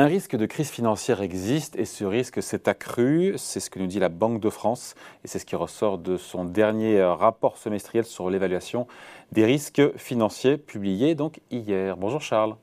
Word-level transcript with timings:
Un 0.00 0.06
risque 0.06 0.34
de 0.34 0.46
crise 0.46 0.70
financière 0.70 1.20
existe 1.20 1.76
et 1.76 1.84
ce 1.84 2.06
risque 2.06 2.42
s'est 2.42 2.70
accru, 2.70 3.34
c'est 3.36 3.60
ce 3.60 3.68
que 3.68 3.78
nous 3.78 3.86
dit 3.86 3.98
la 3.98 4.08
Banque 4.08 4.40
de 4.40 4.48
France 4.48 4.94
et 5.22 5.28
c'est 5.28 5.38
ce 5.38 5.44
qui 5.44 5.56
ressort 5.56 5.98
de 5.98 6.16
son 6.16 6.46
dernier 6.46 7.02
rapport 7.02 7.58
semestriel 7.58 8.06
sur 8.06 8.30
l'évaluation 8.30 8.86
des 9.30 9.44
risques 9.44 9.94
financiers 9.98 10.56
publié 10.56 11.14
donc 11.14 11.40
hier. 11.50 11.98
Bonjour 11.98 12.22
Charles. 12.22 12.56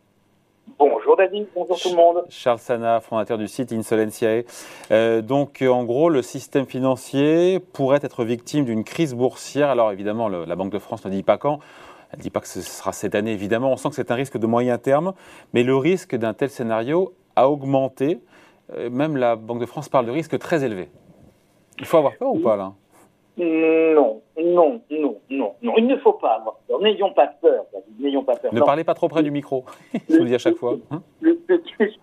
Bonjour 0.80 1.16
David, 1.16 1.46
bonjour 1.54 1.80
tout 1.80 1.90
le 1.92 1.96
monde. 1.96 2.24
Charles 2.30 2.58
Sana, 2.58 3.02
fondateur 3.02 3.38
du 3.38 3.48
site 3.48 3.72
Insolentiae. 3.72 4.44
Euh, 4.90 5.22
donc 5.22 5.62
en 5.62 5.84
gros, 5.84 6.10
le 6.10 6.24
système 6.24 6.66
financier 6.66 7.60
pourrait 7.60 8.00
être 8.02 8.24
victime 8.24 8.66
d'une 8.66 8.84
crise 8.84 9.14
boursière. 9.14 9.70
Alors 9.70 9.92
évidemment, 9.92 10.28
la 10.28 10.56
Banque 10.56 10.72
de 10.72 10.80
France 10.80 11.06
ne 11.06 11.12
dit 11.12 11.22
pas 11.22 11.38
quand. 11.38 11.60
Elle 12.12 12.18
ne 12.18 12.24
dit 12.24 12.30
pas 12.32 12.40
que 12.40 12.48
ce 12.48 12.62
sera 12.62 12.94
cette 12.94 13.14
année, 13.14 13.34
évidemment. 13.34 13.72
On 13.72 13.78
sent 13.78 13.90
que 13.90 13.96
c'est 13.96 14.10
un 14.10 14.16
risque 14.16 14.38
de 14.38 14.48
moyen 14.48 14.80
terme. 14.80 15.14
Mais 15.54 15.62
le 15.62 15.76
risque 15.76 16.16
d'un 16.16 16.34
tel 16.34 16.50
scénario 16.50 17.14
a 17.38 17.50
augmenté. 17.50 18.20
Euh, 18.76 18.90
même 18.90 19.16
la 19.16 19.36
Banque 19.36 19.60
de 19.60 19.66
France 19.66 19.88
parle 19.88 20.08
de 20.08 20.12
risque 20.12 20.38
très 20.40 20.66
élevé. 20.66 20.90
Il 21.80 21.86
faut 21.86 21.98
avoir 21.98 22.18
peur 22.18 22.34
ou 22.34 22.40
pas 22.40 22.58
là 22.58 22.74
Non, 23.38 24.22
non, 24.38 24.82
non, 24.90 25.16
non, 25.30 25.54
non. 25.62 25.74
Il 25.78 25.88
ne 25.88 25.96
faut 25.98 26.14
pas 26.14 26.36
avoir 26.36 26.58
peur. 26.68 26.82
N'ayons 26.82 27.14
pas 27.14 27.28
peur, 27.28 27.66
N'ayons 28.00 28.24
pas 28.24 28.36
peur. 28.36 28.54
Ne 28.54 28.62
parlez 28.62 28.84
pas 28.84 28.96
trop 28.96 29.08
près 29.08 29.24
du 29.24 29.32
micro. 29.32 29.64
Je 30.10 30.16
vous 30.16 30.24
le 30.24 30.30
dis 30.30 30.36
à 30.36 30.40
chaque 30.40 30.56
fois. 30.56 30.76
Hein. 30.92 31.02
plus, 31.22 31.40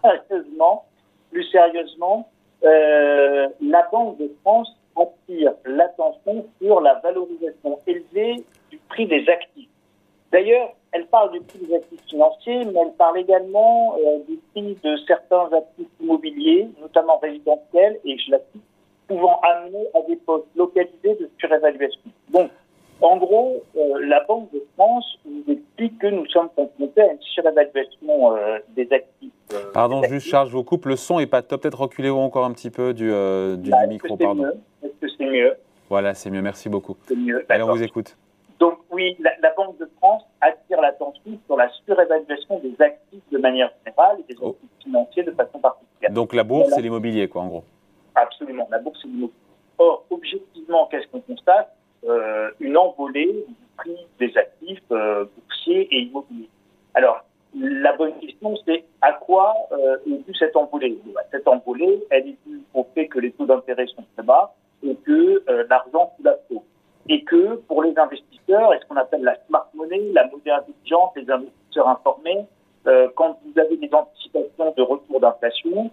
sérieusement, 0.01 0.87
plus 1.31 1.45
sérieusement 1.51 2.29
euh, 2.65 3.49
la 3.61 3.87
Banque 3.93 4.19
de 4.19 4.31
France 4.43 4.75
attire 4.97 5.53
l'attention 5.67 6.47
sur 6.63 6.81
la 6.81 6.95
valorisation 7.01 7.81
élevée 7.87 8.45
du 8.71 8.79
prix 8.89 9.07
des 9.07 9.29
actifs. 9.29 9.69
D'ailleurs, 10.35 10.75
elle 10.91 11.07
parle 11.07 11.31
du 11.31 11.41
prix 11.43 11.61
des 11.61 11.77
actifs 11.77 12.01
financiers, 12.09 12.65
mais 12.65 12.81
elle 12.83 12.93
parle 12.99 13.19
également 13.19 13.95
euh, 14.01 14.19
du 14.29 14.37
prix 14.51 14.77
de 14.83 14.97
certains 15.07 15.49
actifs 15.57 15.87
immobiliers, 16.01 16.67
notamment 16.81 17.19
résidentiels, 17.19 18.01
et 18.05 18.19
je 18.19 18.33
la 18.33 18.39
cite, 18.51 18.63
pouvant 19.07 19.39
amener 19.43 19.87
à 19.95 20.01
des 20.09 20.17
postes 20.17 20.49
localisés 20.57 21.15
de 21.21 21.31
surévaluation. 21.39 22.01
Donc, 22.31 22.51
en 23.01 23.17
gros, 23.19 23.63
euh, 23.77 24.05
la 24.05 24.25
Banque 24.25 24.51
de 24.53 24.61
France 24.75 25.05
nous 25.25 25.45
explique 25.53 26.01
que 26.01 26.09
nous 26.09 26.27
sommes 26.27 26.49
confrontés 26.57 27.03
à 27.03 27.13
une 27.13 27.21
surévaluation 27.21 28.37
euh, 28.37 28.59
des 28.71 28.89
actifs. 28.93 29.31
pardon, 29.73 30.03
juste 30.03 30.27
Charles, 30.27 30.49
je 30.49 30.57
vous 30.57 30.65
coupe, 30.65 30.87
le 30.87 30.97
son 30.97 31.21
est 31.21 31.27
pas 31.27 31.43
top. 31.43 31.63
Peut-être 31.63 31.81
reculer 31.81 32.11
encore 32.11 32.45
un 32.45 32.53
petit 32.53 32.71
peu 32.71 32.93
du, 32.93 33.07
du, 33.07 33.71
bah, 33.71 33.87
micro, 33.87 34.17
pardon. 34.17 34.51
Est-ce 34.83 35.01
que 35.01 35.07
c'est 35.17 35.27
mieux? 35.27 35.55
Voilà, 35.89 36.13
c'est 36.15 36.31
mieux, 36.31 36.43
merci 36.43 36.69
beaucoup. 36.69 36.97
Mieux. 37.17 37.47
Allez, 37.49 37.63
on 37.63 37.71
vous 37.71 37.85
écoute. 37.85 38.17
Donc 38.59 38.79
oui, 38.91 39.17
la, 39.21 39.54
sur 41.47 41.57
la 41.57 41.69
surévaluation 41.71 42.59
des 42.61 42.75
actifs 42.81 43.23
de 43.31 43.39
manière 43.39 43.71
générale 43.85 44.19
et 44.21 44.33
des 44.33 44.39
oh. 44.41 44.51
actifs 44.51 44.85
financiers 44.85 45.23
de 45.23 45.31
façon 45.33 45.59
particulière. 45.59 46.13
Donc 46.13 46.35
la 46.35 46.45
bourse 46.45 46.77
et 46.77 46.83
l'immobilier, 46.83 47.29
quoi, 47.29 47.43
en 47.43 47.49
gros. 47.49 47.65
Absolument, 48.15 48.69
la 48.71 48.79
bourse 48.79 49.01
et 49.05 49.09
l'immobilier. 49.09 49.39
Or, 49.79 50.05
objectivement, 50.11 50.87
qu'est-ce 50.87 51.09
qu'on 51.09 51.21
constate? 51.21 51.75
Euh, 52.05 52.51
Une 52.61 52.77
envolée 52.77 53.45
du 53.49 53.55
prix 53.77 53.97
des 54.21 54.37
actifs 54.37 54.83
euh, 54.93 55.25
boursiers 55.37 55.89
et 55.91 56.03
immobiliers. 56.03 56.51
Alors, 56.95 57.25
la 57.59 57.93
bonne 57.97 58.15
question, 58.19 58.55
c'est 58.67 58.85
à 59.01 59.13
quoi 59.13 59.55
euh, 59.73 59.97
est 60.07 60.27
due 60.27 60.35
cette 60.35 60.57
envolée? 60.57 60.99
Cette 61.31 61.49
envolée, 61.49 62.05
elle 62.11 62.29
est 62.29 62.37
due 62.47 62.63
au 62.75 62.87
fait 62.95 63.09
que 63.09 63.19
les 63.19 63.33
taux 63.33 63.47
d'intérêt 63.47 63.87
sont 63.87 64.05
très 64.15 64.23
bas 64.23 64.55
et 64.83 64.95
que 64.97 65.43
euh, 65.49 65.65
l'argent 65.71 66.13
coule 66.17 66.29
à 66.29 66.37
flot 66.47 66.63
et 67.09 67.23
que 67.25 67.57
pour 67.57 67.83
les 67.83 67.97
investisseurs, 67.99 68.73
et 68.75 68.79
ce 68.81 68.87
qu'on 68.87 68.97
appelle 68.97 69.23
la 69.23 69.37
smart 69.47 69.69
money, 69.75 70.01
la 70.13 70.25
monnaie 70.27 70.51
intelligente, 70.51 71.13
les 71.25 71.33
investisseurs 71.33 71.89
informés, 71.89 72.47
euh, 72.87 73.09
quand 73.15 73.39
vous 73.45 73.59
avez 73.59 73.77
des 73.77 73.93
anticipations 73.93 74.75
de 74.77 74.83
retour 74.83 75.21
d'inflation, 75.21 75.91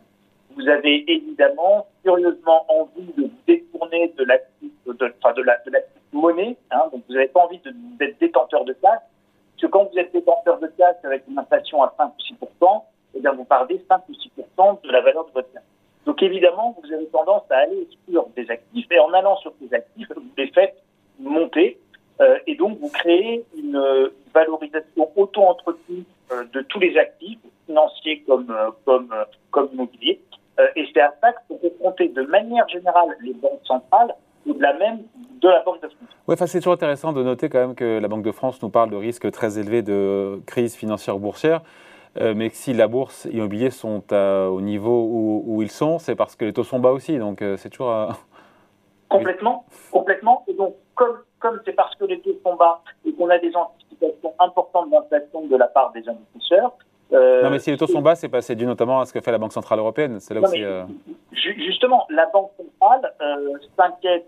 vous 0.55 0.67
avez 0.67 1.09
évidemment 1.09 1.87
curieusement 2.03 2.65
envie 2.67 3.13
de 3.17 3.23
vous 3.23 3.31
détourner 3.47 4.13
de 4.17 4.23
l'actif, 4.25 4.71
de, 4.85 5.13
enfin 5.23 5.33
de 5.33 5.41
la, 5.43 5.57
monnaie, 6.11 6.57
hein, 6.71 6.83
donc 6.91 7.03
vous 7.07 7.13
n'avez 7.13 7.29
pas 7.29 7.45
envie 7.45 7.59
d'être 7.99 8.19
détenteur 8.19 8.65
de 8.65 8.73
cash, 8.73 8.99
parce 8.99 9.61
que 9.61 9.67
quand 9.67 9.89
vous 9.91 9.97
êtes 9.97 10.11
détenteur 10.11 10.59
de 10.59 10.67
cash 10.77 10.97
avec 11.03 11.23
une 11.29 11.39
inflation 11.39 11.81
à 11.83 11.93
5 11.97 12.07
ou 12.07 12.21
6 12.21 12.35
eh 13.13 13.19
bien 13.21 13.31
vous 13.31 13.45
perdez 13.45 13.81
5 13.87 14.01
ou 14.09 14.13
6 14.13 14.31
de 14.83 14.91
la 14.91 15.01
valeur 15.01 15.25
de 15.25 15.31
votre 15.31 15.51
cash. 15.53 15.63
Donc 16.05 16.21
évidemment, 16.21 16.75
vous 16.81 16.91
avez 16.91 17.05
tendance 17.07 17.43
à 17.49 17.59
aller 17.59 17.87
sur 18.09 18.27
des 18.35 18.49
actifs, 18.49 18.91
et 18.91 18.99
en 18.99 19.13
allant 19.13 19.37
sur 19.37 19.53
ces 19.61 19.73
actifs, 19.73 20.07
vous 20.13 20.23
les 20.37 20.47
faites 20.47 20.75
monter. 21.19 21.79
Euh, 22.19 22.37
et 22.47 22.55
donc, 22.55 22.77
vous 22.79 22.89
créez 22.89 23.45
une, 23.57 24.11
valorisation 24.33 25.11
auto-entretenue 25.17 26.05
euh, 26.31 26.45
de 26.53 26.61
tous 26.61 26.79
les 26.79 26.97
actifs, 26.97 27.39
financiers 27.65 28.23
comme, 28.25 28.49
euh, 28.49 28.71
comme, 28.85 29.13
comme 29.51 29.69
immobiliers. 29.73 30.21
et 30.77 30.87
c'est 30.93 31.01
à 31.01 31.13
ça 31.19 31.33
que 31.33 31.39
sont 31.49 31.57
confronter 31.57 32.07
de 32.07 32.21
manière 32.21 32.65
générale 32.81 33.17
les 33.21 33.33
banques 33.33 33.61
centrales, 33.63 34.15
au-delà 34.47 34.73
même 34.73 34.99
de 35.41 35.47
la 35.47 35.61
Banque 35.63 35.81
de 35.81 35.87
France. 35.87 36.09
Oui, 36.27 36.33
enfin, 36.33 36.45
c'est 36.45 36.59
toujours 36.59 36.73
intéressant 36.73 37.13
de 37.13 37.23
noter 37.23 37.49
quand 37.49 37.59
même 37.59 37.75
que 37.75 37.99
la 37.99 38.07
Banque 38.07 38.23
de 38.23 38.31
France 38.31 38.61
nous 38.61 38.69
parle 38.69 38.89
de 38.89 38.95
risques 38.95 39.31
très 39.31 39.59
élevés 39.59 39.81
de 39.81 40.41
crise 40.45 40.75
financière 40.75 41.15
ou 41.15 41.19
boursière. 41.19 41.61
mais 42.19 42.49
que 42.49 42.55
si 42.55 42.73
la 42.73 42.87
bourse 42.87 43.25
immobilier 43.31 43.69
sont 43.69 44.03
au 44.13 44.61
niveau 44.61 45.07
où, 45.09 45.43
où 45.45 45.61
ils 45.61 45.71
sont, 45.71 45.97
c'est 45.99 46.15
parce 46.15 46.35
que 46.35 46.45
les 46.45 46.53
taux 46.53 46.63
sont 46.63 46.79
bas 46.79 46.91
aussi. 46.91 47.17
Donc 47.17 47.43
c'est 47.57 47.69
toujours. 47.69 47.93
Complètement, 49.09 49.65
complètement. 49.91 50.45
Et 50.47 50.53
donc, 50.53 50.73
comme 50.95 51.17
comme 51.41 51.59
c'est 51.65 51.73
parce 51.73 51.93
que 51.95 52.05
les 52.05 52.21
taux 52.21 52.39
sont 52.45 52.55
bas 52.55 52.81
et 53.05 53.11
qu'on 53.13 53.29
a 53.29 53.39
des 53.39 53.51
anticipations 53.55 54.33
importantes 54.39 54.89
d'inflation 54.91 55.47
de 55.47 55.57
la 55.57 55.67
part 55.67 55.91
des 55.91 56.07
investisseurs. 56.07 56.71
Euh, 57.11 57.43
non, 57.43 57.49
mais 57.49 57.59
si 57.59 57.71
les 57.71 57.77
taux 57.77 57.87
sont 57.87 58.01
bas, 58.01 58.15
c'est 58.15 58.55
dû 58.55 58.65
notamment 58.65 59.01
à 59.01 59.05
ce 59.05 59.11
que 59.11 59.19
fait 59.19 59.31
la 59.31 59.37
Banque 59.37 59.51
Centrale 59.51 59.79
Européenne. 59.79 60.21
C'est 60.21 60.33
là 60.33 60.41
aussi. 60.41 60.63
Euh, 60.63 60.83
justement, 61.33 62.05
la 62.09 62.27
Banque 62.27 62.51
euh, 62.60 62.60
s'inquiète. 63.77 64.25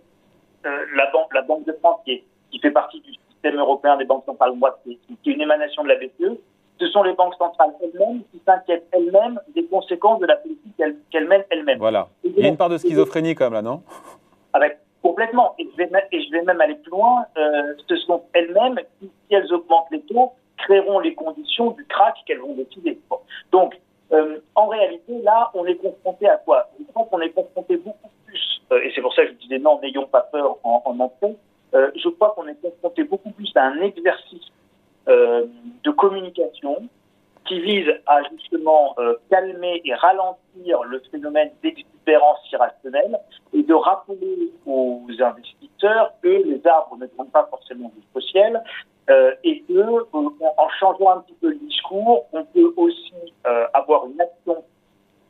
la, 0.64 1.12
banque, 1.12 1.34
la 1.34 1.42
Banque 1.42 1.66
de 1.66 1.74
France, 1.74 2.02
qui, 2.06 2.24
qui, 2.52 2.60
fait 2.60 2.72
partie 2.72 3.00
du 3.02 3.14
système 3.32 3.58
européen 3.60 3.98
des 3.98 4.06
banques 4.06 4.26
centrales, 4.26 4.54
moi, 4.54 4.80
qui, 4.84 5.00
est 5.10 5.30
une 5.30 5.42
émanation 5.42 5.84
de 5.84 5.90
la 5.90 5.96
BCE, 5.96 6.38
ce 6.80 6.88
sont 6.88 7.04
les 7.04 7.14
banques 7.14 7.36
centrales 7.36 7.72
elles-mêmes 7.82 8.24
qui 8.32 8.42
s'inquiètent 8.46 8.88
elles-mêmes 8.92 9.40
des 9.56 9.66
conséquences 9.66 10.20
de 10.20 10.26
la 10.26 10.38
politique 10.38 10.74
qu'elles 11.12 11.28
mènent 11.28 11.46
elles-mêmes. 11.50 11.80
Voilà. 11.80 12.08
Il 12.24 12.38
y 12.40 12.46
a 12.46 12.48
une 12.48 12.58
part 12.58 12.70
de 12.70 12.78
schizophrénie 12.78 13.36
quand 13.36 13.46
même 13.46 13.54
là, 13.54 13.62
non? 13.62 13.84
Avec 14.54 14.80
Complètement. 15.04 15.54
Et 15.60 15.70
je 15.70 15.78
vais, 15.78 15.90
et 16.14 16.24
je 16.24 16.32
vais 16.32 16.42
même 16.44 16.62
aller 16.62 16.76
plus 16.76 16.92
loin. 16.92 17.26
Euh, 17.38 17.74
ce 17.88 17.96
sont 17.98 18.24
elles-mêmes 18.34 18.80
qui, 19.00 19.12
si 19.28 19.36
elles 19.36 19.54
augmentent 19.54 19.92
les 19.92 20.02
taux, 20.02 20.32
créeront 20.58 21.00
les 21.00 21.14
conditions 21.14 21.72
du 21.72 21.86
crack 21.86 22.16
qu'elles 22.26 22.40
vont 22.40 22.56
décider. 22.56 22.98
Donc, 23.52 23.78
euh, 24.14 24.40
en 24.56 24.68
réalité, 24.68 25.22
là, 25.22 25.52
on 25.54 25.66
est 25.66 25.76
confronté 25.76 26.30
à 26.30 26.38
quoi? 26.38 26.70
Je 26.80 26.86
pense 26.94 27.10
qu'on 27.10 27.20
est 27.20 27.32
confronté 27.32 27.76
beaucoup 27.78 28.10
plus, 28.26 28.40
euh, 28.40 28.53
et 28.72 28.92
c'est 28.96 29.02
pour 29.02 29.14
ça 29.14 29.24
que 29.26 29.30
je 29.34 29.38
disais 29.38 29.60
non, 29.60 29.80
n'ayons 29.82 30.08
pas 30.08 30.22
peur 30.22 30.58
en, 30.64 30.82
en 30.86 31.00
entrée, 31.00 31.36
euh, 31.74 31.92
je 31.96 32.10
crois 32.10 32.34
qu'on 32.36 32.48
est 32.48 32.60
confronté 32.62 33.04
beaucoup 33.04 33.32
plus 33.32 33.52
à 33.56 33.64
un 33.64 33.82
exercice 33.82 34.52
euh, 35.08 35.46
de 35.84 35.92
communication 35.92 36.88
qui 37.46 37.60
vise 37.60 37.90
à 38.06 38.22
justement 38.32 38.96
euh, 39.00 39.16
calmer 39.30 39.82
et 39.84 39.94
ralentir 39.94 40.84
le 40.84 41.02
phénomène 41.12 41.52
d'exubérance 41.62 42.40
irrationnelle 42.52 43.20
et 43.54 43.64
de 43.64 43.74
rappeler 43.74 44.52
aux 44.66 45.06
investisseurs 45.20 46.14
que 46.22 46.28
les 46.28 46.62
arbres 46.66 46.98
ne 46.98 47.08
tombent 47.08 47.32
pas 47.32 47.48
forcément 47.50 47.92
jusqu'au 47.96 48.22
ciel 48.22 48.64
euh, 49.10 49.34
et 49.44 49.62
que 49.64 49.74
euh, 49.74 50.04
en 50.14 50.70
changeant 50.80 51.18
un 51.18 51.22
petit 51.22 51.36
peu 51.42 51.50
le 51.50 51.56
discours, 51.56 52.26
on 52.32 52.46
peut 52.46 52.74
aussi 52.78 53.14
euh, 53.46 53.66
avoir 53.74 54.06
une 54.06 54.22
action 54.22 54.64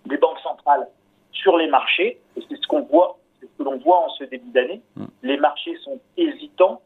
des 0.06 0.18
banques 0.18 0.40
centrales 0.40 0.88
sur 1.32 1.58
les 1.58 1.68
marchés. 1.68 2.20
Et 2.38 2.44
c'est 2.48 2.58
ce 2.62 2.68
qu'on 2.68 2.82
voit, 2.82 3.18
que 3.64 3.70
l'on 3.70 3.78
voit 3.78 4.06
en 4.06 4.10
ce 4.10 4.24
début 4.26 4.50
d'année. 4.52 4.82
Mm. 4.96 5.06
Les 5.24 5.38
marchés 5.38 5.78
sont 5.84 6.00
hésitants, 6.18 6.82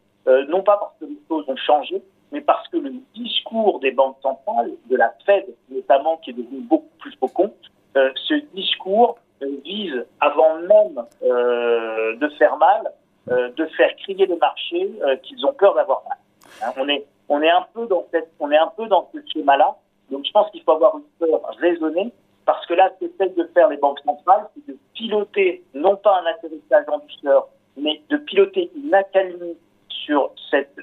non 0.50 0.62
pas 0.62 0.78
parce 0.78 0.94
que 1.00 1.06
les 1.06 1.18
choses 1.30 1.46
ont 1.48 1.56
changé, 1.56 2.02
mais 2.32 2.42
parce 2.42 2.68
que 2.68 2.78
le 2.78 2.94
discours 3.16 3.80
des 3.80 3.92
banques 3.92 4.18
centrales, 4.22 4.72
de 4.90 4.96
la 4.96 5.14
Fed 5.26 5.46
notamment, 5.70 6.18
qui 6.18 6.32
est 6.32 6.34
devenu 6.34 6.60
beaucoup 6.60 6.90
plus 7.00 7.16
faucon, 7.18 7.54
euh, 7.96 8.12
ce 8.28 8.36
discours 8.54 9.18
vise, 9.64 10.06
avant 10.20 10.56
même 10.56 11.06
euh, 11.24 12.16
de 12.18 12.28
faire 12.30 12.58
mal, 12.58 12.92
euh, 13.30 13.50
de 13.56 13.66
faire 13.78 13.96
crier 13.98 14.26
les 14.26 14.36
marchés 14.36 14.92
qu'ils 15.24 15.46
ont 15.46 15.54
peur 15.54 15.76
d'avoir 15.76 16.04
mal. 16.08 16.18
Hein, 16.64 16.74
on 16.78 16.90
est 16.90 17.06
on 17.30 17.42
est 17.42 17.50
un 17.50 17.66
peu 17.74 17.88
dans 17.88 18.06
cette 18.12 18.30
on 18.40 18.52
est 18.52 18.58
un 18.58 18.72
peu 18.76 18.88
dans 18.88 19.10
ce 19.14 19.20
schéma-là. 19.32 19.76
Donc 20.12 20.26
je 20.26 20.32
pense 20.32 20.50
qu'il 20.52 20.62
faut 20.64 20.72
avoir 20.72 20.98
une 20.98 21.28
peur 21.28 21.42
raisonnée 21.60 22.12
parce 22.48 22.66
que 22.66 22.74
là, 22.74 22.90
ce 22.96 23.06
qu'essayent 23.06 23.36
de 23.36 23.48
faire 23.54 23.70
les 23.70 23.78
banques 23.78 24.00
centrales, 24.04 24.48
c'est 24.56 24.74
de 24.74 24.78
piloter 24.96 25.64
non 25.76 25.96
pas 25.98 26.22
un 26.22 26.26
atterrissage 26.26 26.86
en 26.88 26.98
douceur, 26.98 27.50
mais 27.80 28.02
de 28.10 28.18
piloter 28.18 28.72
une 28.76 28.94
accalmie 28.94 29.58
sur 29.90 30.32
cette 30.50 30.74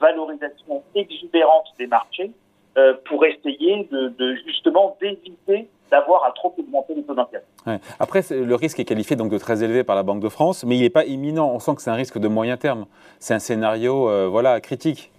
valorisation 0.00 0.82
exubérante 0.94 1.66
des 1.78 1.86
marchés 1.86 2.30
pour 3.06 3.24
essayer 3.24 3.88
de 3.90 4.34
justement 4.46 4.96
d'éviter 5.00 5.68
d'avoir 5.90 6.24
à 6.24 6.32
trop 6.32 6.54
augmenter 6.58 6.94
les 6.94 7.02
taux 7.02 7.14
d'intérêt. 7.14 7.44
Après, 7.98 8.22
le 8.30 8.54
risque 8.54 8.80
est 8.80 8.84
qualifié 8.84 9.16
donc 9.16 9.30
de 9.30 9.38
très 9.38 9.62
élevé 9.62 9.84
par 9.84 9.96
la 9.96 10.02
Banque 10.02 10.20
de 10.20 10.28
France, 10.28 10.64
mais 10.64 10.76
il 10.76 10.82
n'est 10.82 10.90
pas 10.90 11.04
imminent. 11.04 11.50
On 11.50 11.58
sent 11.58 11.76
que 11.76 11.82
c'est 11.82 11.90
un 11.90 11.94
risque 11.94 12.18
de 12.18 12.28
moyen 12.28 12.56
terme. 12.56 12.86
C'est 13.20 13.34
un 13.34 13.38
scénario 13.38 14.08
euh, 14.08 14.26
voilà, 14.28 14.60
critique. 14.60 15.10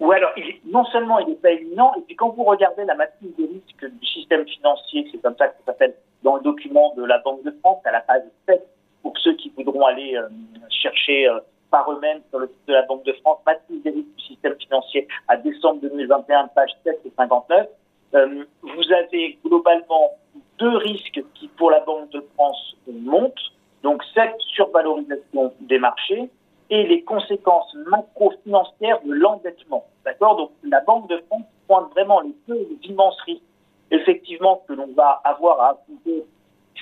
Ou 0.00 0.12
alors, 0.12 0.30
non 0.66 0.84
seulement 0.86 1.18
il 1.18 1.28
n'est 1.28 1.34
pas 1.34 1.50
éminent, 1.50 1.92
et 1.96 2.02
puis 2.02 2.14
quand 2.14 2.30
vous 2.30 2.44
regardez 2.44 2.84
la 2.84 2.94
matrice 2.94 3.34
des 3.36 3.46
risques 3.46 3.92
du 3.92 4.06
système 4.06 4.46
financier, 4.46 5.08
c'est 5.10 5.18
comme 5.18 5.36
ça 5.36 5.48
que 5.48 5.54
ça 5.58 5.72
s'appelle 5.72 5.94
dans 6.22 6.36
le 6.36 6.42
document 6.42 6.94
de 6.96 7.04
la 7.04 7.18
Banque 7.18 7.42
de 7.44 7.50
France, 7.60 7.80
à 7.84 7.90
la 7.90 8.00
page 8.00 8.22
7, 8.46 8.64
pour 9.02 9.16
ceux 9.18 9.34
qui 9.34 9.50
voudront 9.50 9.84
aller 9.86 10.16
euh, 10.16 10.28
chercher 10.70 11.28
euh, 11.28 11.40
par 11.70 11.90
eux-mêmes 11.90 12.20
sur 12.30 12.38
le 12.38 12.46
site 12.46 12.68
de 12.68 12.74
la 12.74 12.82
Banque 12.82 13.04
de 13.04 13.12
France, 13.14 13.38
matrice 13.44 13.82
des 13.82 13.90
risques 13.90 14.16
du 14.16 14.24
système 14.24 14.54
financier 14.58 15.08
à 15.26 15.36
décembre 15.36 15.80
2021, 15.82 16.48
page 16.48 16.70
7 16.84 17.00
et 17.04 17.12
59, 17.16 17.66
euh, 18.14 18.44
vous 18.62 18.92
avez 18.92 19.38
globalement 19.44 20.12
deux 20.58 20.76
risques 20.76 21.22
qui, 21.34 21.48
pour 21.48 21.70
la 21.70 21.80
Banque 21.80 22.10
de 22.10 22.24
France, 22.34 22.76
montent. 22.86 23.52
Donc, 23.82 24.02
cette 24.14 24.40
survalorisation 24.54 25.52
des 25.60 25.78
marchés 25.78 26.30
et 26.70 26.86
les 26.86 27.02
conséquences 27.02 27.74
macro-financières 27.86 29.00
de 29.04 29.12
l'endettement. 29.12 29.86
D'accord? 30.04 30.36
Donc, 30.36 30.50
la 30.64 30.80
Banque 30.80 31.08
de 31.08 31.18
France 31.28 31.44
pointe 31.66 31.90
vraiment 31.92 32.20
les 32.20 32.34
deux 32.46 32.66
immenses 32.82 33.20
risques, 33.22 33.42
effectivement, 33.90 34.62
que 34.68 34.74
l'on 34.74 34.88
va 34.94 35.20
avoir 35.24 35.60
à 35.60 35.70
affronter 35.70 36.24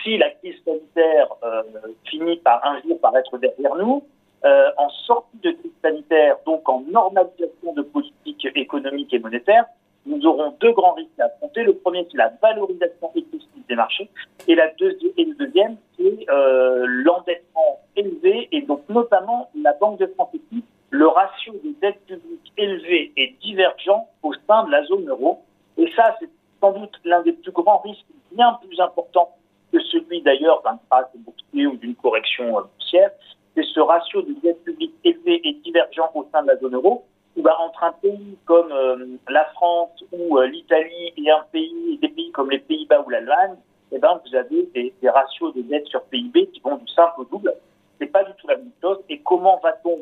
si 0.02 0.18
la 0.18 0.30
crise 0.30 0.56
sanitaire 0.64 1.28
euh, 1.42 1.62
finit 2.04 2.36
par 2.36 2.64
un 2.64 2.80
jour 2.82 3.00
par 3.00 3.16
être 3.16 3.38
derrière 3.38 3.74
nous. 3.76 4.02
Euh, 4.44 4.70
en 4.76 4.90
sortie 4.90 5.38
de 5.42 5.50
crise 5.50 5.72
sanitaire, 5.82 6.36
donc 6.46 6.68
en 6.68 6.80
normalisation 6.82 7.72
de 7.72 7.82
politique 7.82 8.46
économique 8.54 9.12
et 9.12 9.18
monétaire, 9.18 9.64
nous 10.06 10.24
aurons 10.26 10.54
deux 10.60 10.72
grands 10.72 10.94
risques 10.94 11.18
à 11.18 11.24
affronter. 11.26 11.64
Le 11.64 11.74
premier, 11.74 12.06
c'est 12.10 12.16
la 12.16 12.32
valorisation 12.40 13.10
excessive 13.14 13.66
des 13.68 13.74
marchés. 13.74 14.08
Et, 14.46 14.54
la 14.54 14.66
le 14.78 15.34
deuxième, 15.34 15.76
c'est 15.96 16.26
euh, 16.30 16.84
l'endettement 16.86 17.80
élevé. 17.96 18.48
Et 18.52 18.62
donc, 18.62 18.82
notamment, 18.88 19.50
la 19.60 19.72
Banque 19.74 19.98
de 19.98 20.06
France 20.06 20.30
dit 20.52 20.64
le 20.90 21.08
ratio 21.08 21.54
des 21.64 21.74
dettes 21.82 22.00
publiques 22.06 22.52
élevé 22.56 23.12
et 23.16 23.34
divergent 23.42 24.06
au 24.22 24.32
sein 24.46 24.64
de 24.64 24.70
la 24.70 24.84
zone 24.84 25.08
euro. 25.08 25.42
Et 25.76 25.90
ça, 25.96 26.16
c'est 26.20 26.28
sans 26.60 26.72
doute 26.72 26.98
l'un 27.04 27.22
des 27.22 27.32
plus 27.32 27.52
grands 27.52 27.78
risques, 27.78 28.06
bien 28.32 28.58
plus 28.66 28.80
importants 28.80 29.36
que 29.72 29.80
celui 29.80 30.22
d'ailleurs 30.22 30.62
d'un 30.62 30.78
crash 30.88 31.06
boursier 31.16 31.66
ou 31.66 31.76
d'une 31.76 31.94
correction 31.96 32.58
euh, 32.58 32.62
boursière. 32.62 33.10
C'est 33.54 33.64
ce 33.64 33.80
ratio 33.80 34.22
de 34.22 34.34
dettes 34.42 34.62
publiques 34.64 34.94
élevé 35.04 35.40
et 35.44 35.54
divergent 35.64 36.10
au 36.14 36.26
sein 36.32 36.42
de 36.42 36.48
la 36.48 36.56
zone 36.58 36.74
euro 36.74 37.04
bah, 37.42 37.56
entre 37.60 37.84
un 37.84 37.92
pays 37.92 38.38
comme 38.44 38.72
euh, 38.72 39.06
la 39.28 39.44
France 39.54 40.02
ou 40.12 40.38
euh, 40.38 40.46
l'Italie 40.46 41.12
et 41.16 41.30
un 41.30 41.44
pays, 41.52 41.98
des 42.00 42.08
pays 42.08 42.30
comme 42.32 42.50
les 42.50 42.58
Pays-Bas 42.58 43.02
ou 43.06 43.10
l'Allemagne, 43.10 43.56
eh 43.92 43.98
ben, 43.98 44.20
vous 44.24 44.34
avez 44.34 44.68
des, 44.74 44.94
des, 45.00 45.10
ratios 45.10 45.54
de 45.54 45.62
dette 45.62 45.86
sur 45.86 46.02
PIB 46.04 46.48
qui 46.48 46.60
vont 46.60 46.76
du 46.76 46.88
simple 46.88 47.20
au 47.20 47.24
double. 47.24 47.54
C'est 47.98 48.06
pas 48.06 48.24
du 48.24 48.32
tout 48.38 48.48
la 48.48 48.56
même 48.56 48.70
chose. 48.82 48.98
Et 49.08 49.20
comment 49.20 49.60
va-t-on 49.62 50.00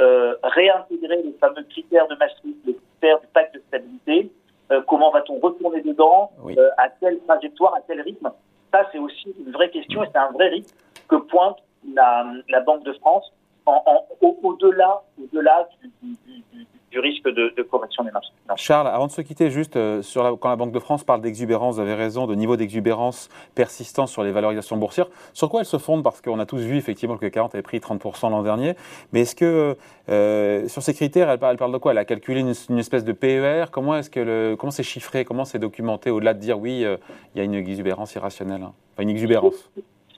euh, 0.00 0.34
réintégrer 0.42 1.22
les 1.22 1.32
fameux 1.40 1.62
critères 1.64 2.08
de 2.08 2.14
Maastricht, 2.16 2.58
les 2.66 2.74
critères 2.74 3.20
du 3.20 3.26
pacte 3.28 3.54
de 3.54 3.62
stabilité 3.68 4.30
euh, 4.70 4.82
Comment 4.86 5.10
va-t-on 5.10 5.38
retourner 5.38 5.82
dedans 5.82 6.30
À 6.76 6.88
quelle 6.88 7.18
trajectoire 7.20 7.74
À 7.74 7.80
quel 7.86 8.00
rythme? 8.00 8.30
Ça, 8.72 8.88
c'est 8.92 8.98
aussi 8.98 9.34
une 9.38 9.52
vraie 9.52 9.70
question 9.70 10.02
et 10.02 10.08
c'est 10.12 10.18
un 10.18 10.32
vrai 10.32 10.48
risque 10.48 10.74
que 11.08 11.16
pointe 11.16 11.58
la, 11.92 12.26
la 12.48 12.60
Banque 12.60 12.84
de 12.84 12.92
France 12.94 13.30
en, 13.66 13.82
en, 13.86 14.36
au-delà, 14.42 15.02
au-delà 15.20 15.68
du, 15.80 15.90
du, 16.02 16.16
du, 16.52 16.66
du 16.90 16.98
risque 16.98 17.28
de, 17.28 17.52
de, 17.56 17.62
correction 17.74 18.04
des 18.04 18.10
marchés. 18.10 18.30
Charles, 18.56 18.86
avant 18.86 19.06
de 19.06 19.12
se 19.12 19.20
quitter, 19.20 19.50
juste 19.50 19.76
euh, 19.76 20.02
sur 20.02 20.22
la, 20.22 20.32
quand 20.36 20.48
la 20.48 20.56
Banque 20.56 20.72
de 20.72 20.78
France 20.78 21.02
parle 21.02 21.20
d'exubérance, 21.20 21.76
vous 21.76 21.80
avez 21.80 21.94
raison, 21.94 22.26
de 22.26 22.34
niveau 22.34 22.56
d'exubérance 22.56 23.28
persistant 23.54 24.06
sur 24.06 24.22
les 24.22 24.30
valorisations 24.30 24.76
boursières. 24.76 25.08
Sur 25.32 25.48
quoi 25.48 25.60
elle 25.60 25.66
se 25.66 25.78
fonde 25.78 26.04
Parce 26.04 26.20
qu'on 26.20 26.38
a 26.38 26.46
tous 26.46 26.60
vu 26.60 26.76
effectivement 26.76 27.16
que 27.16 27.24
le 27.24 27.30
40 27.30 27.54
avait 27.54 27.62
pris 27.62 27.78
30% 27.78 28.30
l'an 28.30 28.42
dernier. 28.42 28.74
Mais 29.12 29.22
est-ce 29.22 29.34
que 29.34 29.76
euh, 30.08 30.68
sur 30.68 30.82
ces 30.82 30.94
critères, 30.94 31.28
elle 31.30 31.38
parle, 31.38 31.52
elle 31.52 31.58
parle, 31.58 31.72
de 31.72 31.78
quoi? 31.78 31.92
Elle 31.92 31.98
a 31.98 32.04
calculé 32.04 32.40
une, 32.40 32.52
une, 32.70 32.78
espèce 32.78 33.04
de 33.04 33.12
PER. 33.12 33.66
Comment 33.72 33.96
est-ce 33.96 34.10
que 34.10 34.20
le, 34.20 34.56
comment 34.56 34.70
c'est 34.70 34.82
chiffré? 34.82 35.24
Comment 35.24 35.44
c'est 35.44 35.58
documenté 35.58 36.10
au-delà 36.10 36.34
de 36.34 36.38
dire 36.38 36.58
oui, 36.58 36.84
euh, 36.84 36.96
il 37.34 37.38
y 37.38 37.40
a 37.40 37.44
une 37.44 37.54
exubérance 37.54 38.14
irrationnelle, 38.14 38.62
hein? 38.62 38.72
Enfin 38.92 39.02
une 39.02 39.10
exubérance 39.10 39.70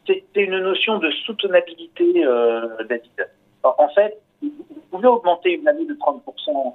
C'est 0.06 0.22
une 0.34 0.58
notion 0.58 0.98
de 0.98 1.10
soutenabilité, 1.24 2.24
euh, 2.24 2.84
David. 2.88 3.28
En 3.62 3.88
fait, 3.94 4.20
vous 4.42 4.50
pouvez 4.90 5.08
augmenter 5.08 5.54
une 5.54 5.66
année 5.66 5.86
de 5.86 5.94
30%. 5.94 6.74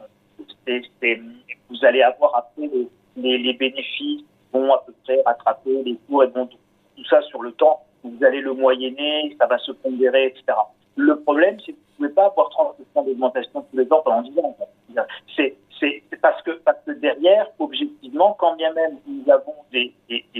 Vous 1.69 1.85
allez 1.85 2.01
avoir 2.01 2.35
après 2.35 2.69
les, 3.17 3.37
les, 3.37 3.53
bénéfices 3.53 4.23
vont 4.53 4.73
à 4.73 4.83
peu 4.85 4.93
près 5.03 5.21
rattraper 5.25 5.83
les 5.83 5.97
coûts 6.07 6.23
et 6.23 6.27
bon, 6.27 6.47
tout, 6.47 6.57
ça 7.09 7.21
sur 7.23 7.41
le 7.41 7.51
temps. 7.53 7.81
Vous 8.03 8.23
allez 8.23 8.41
le 8.41 8.53
moyenner, 8.53 9.35
ça 9.39 9.45
va 9.47 9.57
se 9.59 9.71
pondérer, 9.71 10.27
etc. 10.27 10.57
Le 10.95 11.19
problème, 11.21 11.57
c'est 11.65 11.73
que 11.73 11.77
vous 11.97 12.05
ne 12.05 12.09
pouvez 12.09 12.15
pas 12.15 12.25
avoir 12.25 12.49
30% 12.95 13.05
d'augmentation 13.05 13.65
tous 13.69 13.77
les 13.77 13.91
ans 13.91 14.01
pendant 14.03 14.21
10 14.21 14.39
ans. 14.39 14.57
C'est 15.35 16.03
parce 16.21 16.41
que, 16.43 16.51
parce 16.63 16.77
que 16.85 16.91
derrière, 16.91 17.47
objectivement, 17.59 18.35
quand 18.39 18.55
bien 18.55 18.71
même 18.73 18.97
nous 19.07 19.31
avons 19.31 19.55
des, 19.71 19.93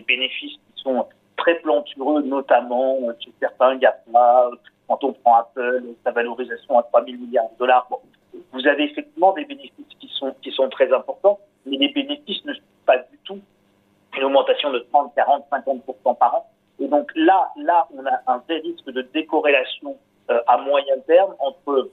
bénéfices 0.08 0.54
qui 0.54 0.84
sont 0.84 1.06
très 1.38 1.56
plantureux, 1.56 2.22
notamment 2.22 2.98
chez 3.20 3.32
certains 3.40 3.76
GAFA, 3.78 4.52
quand 4.88 5.04
on 5.04 5.14
prend 5.14 5.38
Apple, 5.38 5.84
sa 6.04 6.12
valorisation 6.12 6.78
à 6.78 6.84
3 6.84 7.06
000 7.06 7.18
milliards 7.18 7.50
de 7.54 7.58
dollars, 7.58 7.88
bon, 7.90 7.98
vous 8.54 8.68
avez 8.68 8.84
effectivement 8.84 9.34
des 9.34 9.46
bénéfices 9.46 9.91
sont, 10.22 10.36
qui 10.42 10.52
sont 10.52 10.70
très 10.70 10.94
importants, 10.94 11.40
mais 11.66 11.78
les 11.78 11.90
bénéfices 11.90 12.46
ne 12.46 12.54
sont 12.54 12.62
pas 12.86 12.98
du 12.98 13.18
tout 13.26 13.40
une 14.18 14.24
augmentation 14.26 14.72
de 14.72 14.80
30, 14.80 15.14
40, 15.16 15.46
50% 15.52 16.18
par 16.18 16.36
an. 16.36 16.48
Et 16.80 16.88
donc 16.88 17.12
là, 17.16 17.50
là, 17.58 17.88
on 17.96 18.06
a 18.06 18.20
un 18.28 18.38
vrai 18.40 18.60
risque 18.60 18.90
de 18.90 19.02
décorrélation 19.14 19.98
euh, 20.30 20.42
à 20.48 20.58
moyen 20.58 20.98
terme 21.08 21.36
entre 21.40 21.90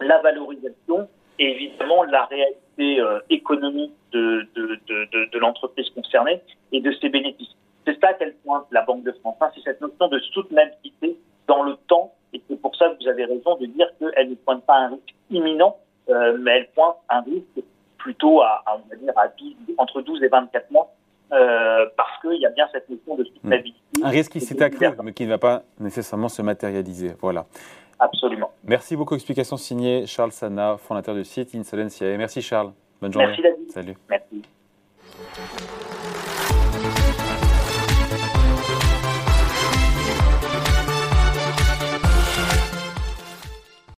la 0.00 0.20
valorisation 0.20 1.08
et 1.38 1.50
évidemment 1.50 2.04
la 2.04 2.24
réalité 2.24 3.00
euh, 3.00 3.20
économique 3.30 3.92
de, 4.12 4.46
de, 4.54 4.78
de, 4.86 5.30
de, 5.30 5.38
l'entreprise 5.38 5.88
concernée 5.90 6.40
et 6.72 6.80
de 6.80 6.92
ses 7.00 7.08
bénéfices. 7.08 7.54
C'est 7.86 8.00
ça 8.00 8.14
qu'elle 8.14 8.34
pointe 8.36 8.66
la 8.70 8.82
Banque 8.82 9.04
de 9.04 9.12
France. 9.12 9.36
Hein, 9.40 9.50
c'est 9.54 9.62
cette 9.62 9.80
notion 9.80 10.08
de 10.08 10.18
soutenabilité 10.20 11.18
dans 11.46 11.62
le 11.62 11.76
temps 11.88 12.14
et 12.32 12.42
c'est 12.48 12.60
pour 12.60 12.74
ça 12.76 12.88
que 12.88 13.02
vous 13.02 13.08
avez 13.08 13.26
raison 13.26 13.56
de 13.56 13.66
dire 13.66 13.88
qu'elle 13.98 14.30
ne 14.30 14.34
pointe 14.34 14.64
pas 14.64 14.76
un 14.76 14.88
risque 14.88 15.14
imminent, 15.30 15.76
euh, 16.08 16.36
mais 16.40 16.58
elle 16.58 16.68
pointe 16.70 16.96
un 17.08 17.20
risque 17.20 17.53
plutôt 18.04 18.42
à, 18.42 18.62
à 18.66 18.76
on 18.76 18.88
va 18.88 18.96
dire, 18.96 19.12
à 19.16 19.28
12, 19.28 19.54
entre 19.78 20.02
12 20.02 20.22
et 20.22 20.28
24 20.28 20.70
mois, 20.70 20.92
euh, 21.32 21.86
parce 21.96 22.20
qu'il 22.20 22.38
y 22.40 22.44
a 22.44 22.50
bien 22.50 22.68
cette 22.70 22.88
notion 22.90 23.16
de 23.16 23.24
soutenabilité. 23.24 23.80
Un 24.04 24.10
risque 24.10 24.32
qui 24.32 24.40
s'est 24.40 24.62
accru, 24.62 24.86
mais 25.02 25.14
qui 25.14 25.24
ne 25.24 25.30
va 25.30 25.38
pas 25.38 25.62
nécessairement 25.80 26.28
se 26.28 26.42
matérialiser. 26.42 27.12
Voilà. 27.20 27.46
Absolument. 27.98 28.50
Merci 28.62 28.94
beaucoup. 28.94 29.14
Explication 29.14 29.56
signée 29.56 30.06
Charles 30.06 30.32
Sana, 30.32 30.76
fondateur 30.76 31.14
du 31.14 31.24
site 31.24 31.54
Insolentiae. 31.54 32.18
Merci 32.18 32.42
Charles. 32.42 32.72
Bonne 33.00 33.12
journée. 33.12 33.28
Merci 33.28 33.42
David. 33.42 33.72
Salut. 33.72 33.96
Merci. 34.10 34.42